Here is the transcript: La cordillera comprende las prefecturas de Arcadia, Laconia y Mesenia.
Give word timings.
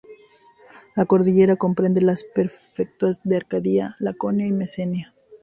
La 0.95 1.05
cordillera 1.05 1.57
comprende 1.57 2.01
las 2.01 2.23
prefecturas 2.23 3.21
de 3.23 3.35
Arcadia, 3.37 3.95
Laconia 3.99 4.47
y 4.47 4.51
Mesenia. 4.51 5.13